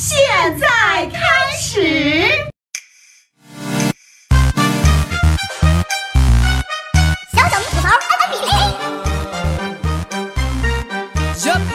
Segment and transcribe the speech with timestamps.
[0.00, 0.16] 现
[0.60, 0.66] 在
[1.06, 1.18] 开
[1.60, 2.30] 始。
[7.34, 7.98] 小小吐槽，安
[11.50, 11.74] 安比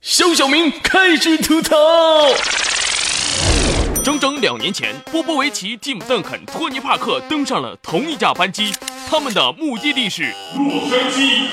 [0.00, 1.76] 小小明开始吐槽。
[4.04, 8.72] 整整两年前，波波维奇、蒂姆·邓肯、托尼·帕克登上了同一架班机，
[9.10, 11.48] 他们的目的地是洛杉矶，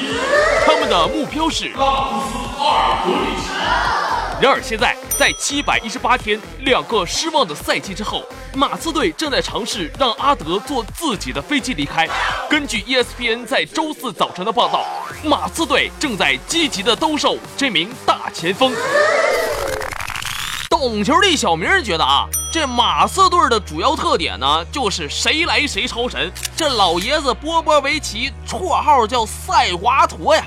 [0.68, 4.05] 他们的目标是拉布斯阿尔德里奇。
[4.42, 8.22] 然而现在，在七百一十八天、两个失望的赛季之后，
[8.54, 12.06] 马刺队正在尝试让阿德坐自己的飞机离开。
[12.50, 14.86] 根据 ESPN 在周四早晨的报道，
[15.24, 18.74] 马刺队正在积极的兜售这名大前锋。
[20.78, 26.30] 懂球的小明觉得啊，这马刺队的主要特点呢，就是谁来谁超神。
[26.58, 30.44] 这老爷子波波维奇绰号叫赛华佗呀，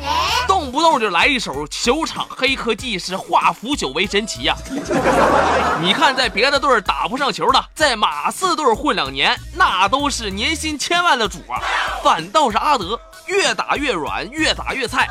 [0.47, 4.55] 动不动就来一手球场黑科技是化腐朽为神奇呀。
[5.81, 11.59] 你看，在别的队打不上球的，在马刺队混两年，那都是年薪千万的主啊。
[12.05, 15.09] 反倒是阿德，越打越软，越打越菜。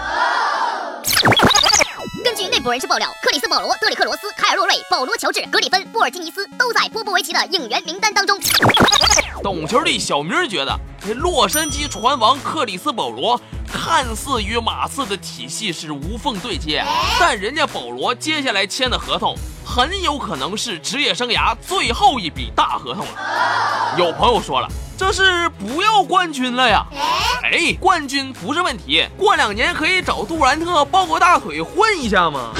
[2.23, 8.39] 根据内部人士爆料，克里斯·保罗、德里克·罗斯、凯尔·洛瑞、保罗·乔治、格里芬、波尔津尼斯都在波波维奇的应援名单当中。
[9.43, 13.39] 懂球的小明觉得，这洛杉矶船王克里斯·保罗
[13.71, 16.83] 看似与马刺的体系是无缝对接，
[17.19, 19.35] 但人家保罗接下来签的合同
[19.65, 23.95] 很有可能是职业生涯最后一笔大合同了。
[23.97, 24.67] 有朋友说了。
[24.99, 26.83] 这是不要冠军了呀？
[27.51, 32.51] 哎，冠军不是问题，过两年可以找杜兰特抱个大腿混一下嘛。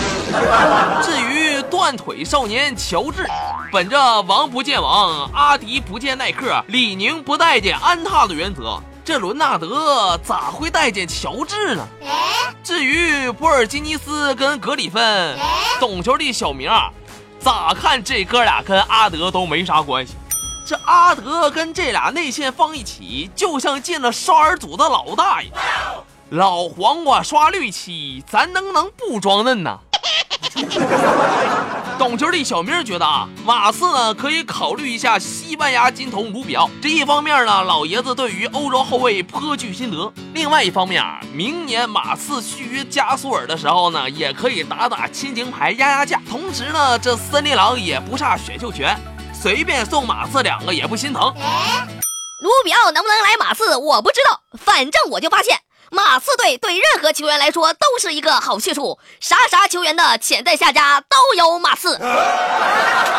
[1.03, 3.25] 至于断腿少年乔治，
[3.71, 11.88] 本着王不见王，阿迪不见耐克，李宁不待见安踏的原则，这伦纳德咋会待见乔治呢？
[12.63, 15.38] 至于博尔津尼斯跟格里芬，
[15.80, 16.69] 懂球的小明，
[17.39, 20.15] 咋看这哥俩跟阿德都没啥关系。
[20.67, 25.49] 这阿德跟这俩内线放一起，就像进了少儿组的老大爷。
[26.31, 29.80] 老黄瓜刷绿漆，咱能能不装嫩呢？
[31.97, 36.69] 懂球的小明觉得啊，马刺呢可以考虑一下西班牙金童卢比奥。
[36.81, 46.21] 这一方面呢，老爷子对于欧洲后卫颇具心得；另外一方面啊，明年马刺续约加索尔的时候呢，也可以打打亲情牌压压价。
[46.30, 48.99] 同时呢，这森林狼也不差选秀权。
[49.42, 51.21] 随便送马刺两个也不心疼。
[52.42, 54.42] 卢比奥能不能来马刺，我不知道。
[54.58, 55.59] 反正我就发现，
[55.92, 61.98] 马刺队对任何球员来说都是一个好去处，啥啥球员的潜在下家都有马刺。